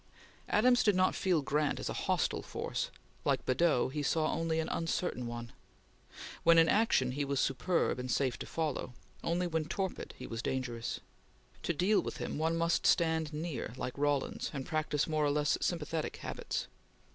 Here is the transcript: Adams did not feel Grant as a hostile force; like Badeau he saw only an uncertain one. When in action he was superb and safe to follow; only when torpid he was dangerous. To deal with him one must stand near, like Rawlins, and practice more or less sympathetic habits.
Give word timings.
Adams 0.49 0.81
did 0.81 0.95
not 0.95 1.13
feel 1.13 1.43
Grant 1.43 1.79
as 1.79 1.87
a 1.87 1.93
hostile 1.93 2.41
force; 2.41 2.89
like 3.23 3.45
Badeau 3.45 3.89
he 3.89 4.01
saw 4.01 4.33
only 4.33 4.59
an 4.59 4.67
uncertain 4.69 5.27
one. 5.27 5.51
When 6.41 6.57
in 6.57 6.67
action 6.67 7.11
he 7.11 7.23
was 7.23 7.39
superb 7.39 7.99
and 7.99 8.09
safe 8.09 8.39
to 8.39 8.47
follow; 8.47 8.93
only 9.23 9.45
when 9.45 9.65
torpid 9.65 10.15
he 10.17 10.25
was 10.25 10.41
dangerous. 10.41 11.01
To 11.61 11.73
deal 11.75 11.99
with 12.01 12.17
him 12.17 12.39
one 12.39 12.57
must 12.57 12.87
stand 12.87 13.31
near, 13.31 13.73
like 13.77 13.95
Rawlins, 13.95 14.49
and 14.55 14.65
practice 14.65 15.05
more 15.05 15.23
or 15.23 15.29
less 15.29 15.55
sympathetic 15.61 16.15
habits. 16.17 16.67